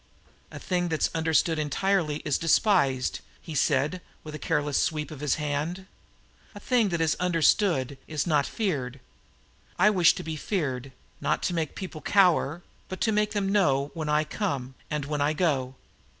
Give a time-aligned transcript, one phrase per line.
[0.49, 5.35] "A thing that's understood entirely is despised," he said, with a careless sweep of his
[5.35, 5.85] hand.
[6.55, 8.99] "A thing that is understood is not feared.
[9.77, 10.91] I wish to be feared,
[11.21, 15.21] not to make people cower, but to make them know when I come, and when
[15.21, 15.75] I go.